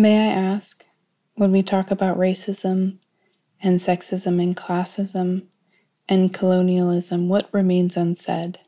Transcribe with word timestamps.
May 0.00 0.30
I 0.30 0.32
ask, 0.32 0.86
when 1.34 1.52
we 1.52 1.62
talk 1.62 1.90
about 1.90 2.16
racism 2.16 3.00
and 3.62 3.80
sexism 3.80 4.42
and 4.42 4.56
classism 4.56 5.42
and 6.08 6.32
colonialism, 6.32 7.28
what 7.28 7.50
remains 7.52 7.98
unsaid? 7.98 8.60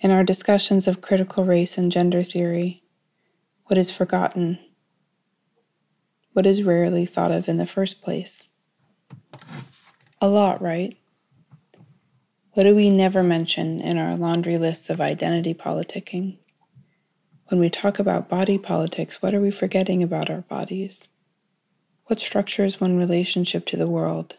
In 0.00 0.12
our 0.12 0.22
discussions 0.22 0.86
of 0.86 1.00
critical 1.00 1.44
race 1.44 1.76
and 1.76 1.90
gender 1.90 2.22
theory, 2.22 2.84
what 3.64 3.78
is 3.78 3.90
forgotten? 3.90 4.60
What 6.34 6.46
is 6.46 6.62
rarely 6.62 7.04
thought 7.04 7.32
of 7.32 7.48
in 7.48 7.56
the 7.56 7.66
first 7.66 8.00
place? 8.00 8.48
A 10.20 10.28
lot, 10.28 10.62
right? 10.62 10.96
What 12.52 12.62
do 12.62 12.76
we 12.76 12.90
never 12.90 13.24
mention 13.24 13.80
in 13.80 13.98
our 13.98 14.16
laundry 14.16 14.56
lists 14.56 14.88
of 14.88 15.00
identity 15.00 15.52
politicking? 15.52 16.38
When 17.48 17.60
we 17.60 17.70
talk 17.70 17.98
about 17.98 18.28
body 18.28 18.58
politics, 18.58 19.22
what 19.22 19.34
are 19.34 19.40
we 19.40 19.50
forgetting 19.50 20.02
about 20.02 20.28
our 20.28 20.42
bodies? 20.42 21.08
What 22.04 22.20
structures 22.20 22.78
one 22.78 22.98
relationship 22.98 23.64
to 23.66 23.76
the 23.78 23.86
world, 23.86 24.36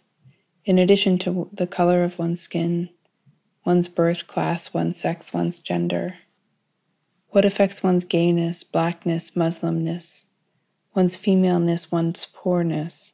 in 0.64 0.78
addition 0.78 1.18
to 1.20 1.50
the 1.52 1.66
color 1.66 2.04
of 2.04 2.20
one's 2.20 2.40
skin, 2.40 2.90
one's 3.66 3.88
birth 3.88 4.28
class, 4.28 4.76
one's 4.76 5.00
sex, 5.00 5.34
one's 5.34 5.58
gender? 5.58 6.18
What 7.30 7.46
affects 7.46 7.82
one's 7.82 8.06
gayness, 8.06 8.64
blackness, 8.64 9.32
Muslimness, 9.32 10.26
one's 10.94 11.16
femaleness, 11.16 11.92
one's 11.92 12.28
poorness? 12.28 13.14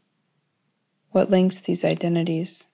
What 1.12 1.29
links 1.29 1.59
these 1.59 1.85
identities? 1.85 2.65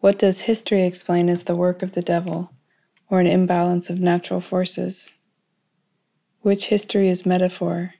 What 0.00 0.18
does 0.18 0.40
history 0.40 0.82
explain 0.82 1.28
as 1.28 1.44
the 1.44 1.54
work 1.54 1.84
of 1.84 1.92
the 1.92 2.02
devil 2.02 2.50
or 3.08 3.20
an 3.20 3.28
imbalance 3.28 3.88
of 3.88 4.00
natural 4.00 4.40
forces? 4.40 5.12
Which 6.42 6.66
history 6.66 7.08
is 7.08 7.24
metaphor 7.24 7.94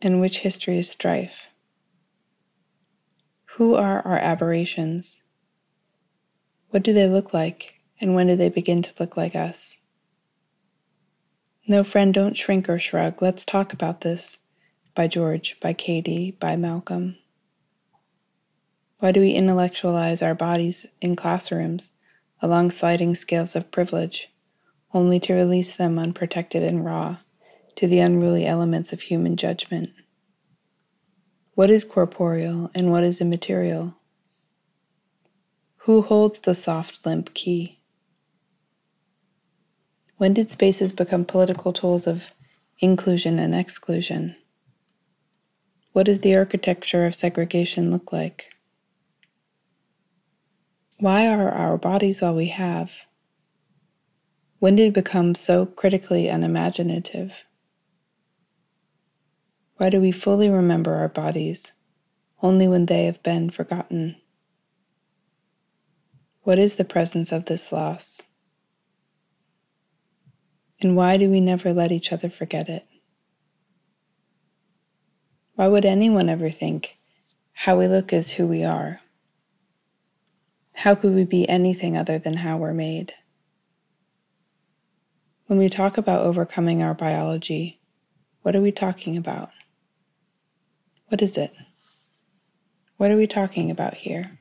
and 0.00 0.22
which 0.22 0.38
history 0.38 0.78
is 0.78 0.88
strife? 0.88 1.48
Who 3.56 3.74
are 3.74 4.00
our 4.06 4.16
aberrations? 4.16 5.20
What 6.70 6.82
do 6.82 6.94
they 6.94 7.06
look 7.06 7.34
like, 7.34 7.74
and 8.00 8.14
when 8.14 8.28
do 8.28 8.36
they 8.36 8.48
begin 8.48 8.80
to 8.84 8.94
look 8.98 9.18
like 9.18 9.36
us? 9.36 9.76
No, 11.66 11.84
friend, 11.84 12.14
don't 12.14 12.38
shrink 12.38 12.70
or 12.70 12.78
shrug. 12.78 13.20
Let's 13.20 13.44
talk 13.44 13.74
about 13.74 14.00
this. 14.00 14.38
By 14.94 15.06
George, 15.06 15.58
by 15.60 15.74
Katie, 15.74 16.30
by 16.40 16.56
Malcolm. 16.56 17.18
Why 19.00 19.12
do 19.12 19.20
we 19.20 19.32
intellectualize 19.32 20.22
our 20.22 20.34
bodies 20.34 20.86
in 21.02 21.16
classrooms 21.16 21.90
along 22.40 22.70
sliding 22.70 23.14
scales 23.14 23.54
of 23.54 23.70
privilege, 23.70 24.32
only 24.94 25.20
to 25.20 25.34
release 25.34 25.76
them 25.76 25.98
unprotected 25.98 26.62
and 26.62 26.82
raw? 26.82 27.18
To 27.78 27.86
the 27.86 28.00
unruly 28.00 28.44
elements 28.44 28.92
of 28.92 29.02
human 29.02 29.36
judgment. 29.36 29.90
What 31.54 31.70
is 31.70 31.84
corporeal 31.84 32.72
and 32.74 32.90
what 32.90 33.04
is 33.04 33.20
immaterial? 33.20 33.94
Who 35.82 36.02
holds 36.02 36.40
the 36.40 36.56
soft, 36.56 37.06
limp 37.06 37.34
key? 37.34 37.78
When 40.16 40.34
did 40.34 40.50
spaces 40.50 40.92
become 40.92 41.24
political 41.24 41.72
tools 41.72 42.08
of 42.08 42.24
inclusion 42.80 43.38
and 43.38 43.54
exclusion? 43.54 44.34
What 45.92 46.06
does 46.06 46.18
the 46.18 46.34
architecture 46.34 47.06
of 47.06 47.14
segregation 47.14 47.92
look 47.92 48.10
like? 48.10 48.46
Why 50.98 51.28
are 51.28 51.48
our 51.48 51.78
bodies 51.78 52.24
all 52.24 52.34
we 52.34 52.48
have? 52.48 52.90
When 54.58 54.74
did 54.74 54.88
it 54.88 54.94
become 54.94 55.36
so 55.36 55.64
critically 55.64 56.26
unimaginative? 56.26 57.32
Why 59.78 59.90
do 59.90 60.00
we 60.00 60.10
fully 60.10 60.50
remember 60.50 60.96
our 60.96 61.08
bodies 61.08 61.70
only 62.42 62.66
when 62.66 62.86
they 62.86 63.04
have 63.04 63.22
been 63.22 63.48
forgotten? 63.48 64.16
What 66.42 66.58
is 66.58 66.74
the 66.74 66.84
presence 66.84 67.30
of 67.30 67.44
this 67.44 67.70
loss? 67.70 68.22
And 70.80 70.96
why 70.96 71.16
do 71.16 71.30
we 71.30 71.40
never 71.40 71.72
let 71.72 71.92
each 71.92 72.12
other 72.12 72.28
forget 72.28 72.68
it? 72.68 72.86
Why 75.54 75.68
would 75.68 75.84
anyone 75.84 76.28
ever 76.28 76.50
think 76.50 76.96
how 77.52 77.78
we 77.78 77.86
look 77.86 78.12
is 78.12 78.32
who 78.32 78.48
we 78.48 78.64
are? 78.64 79.00
How 80.72 80.96
could 80.96 81.14
we 81.14 81.24
be 81.24 81.48
anything 81.48 81.96
other 81.96 82.18
than 82.18 82.34
how 82.34 82.56
we're 82.56 82.74
made? 82.74 83.14
When 85.46 85.58
we 85.58 85.68
talk 85.68 85.98
about 85.98 86.26
overcoming 86.26 86.82
our 86.82 86.94
biology, 86.94 87.80
what 88.42 88.56
are 88.56 88.60
we 88.60 88.72
talking 88.72 89.16
about? 89.16 89.50
What 91.08 91.22
is 91.22 91.36
it? 91.38 91.54
What 92.98 93.10
are 93.10 93.16
we 93.16 93.26
talking 93.26 93.70
about 93.70 93.94
here? 93.94 94.37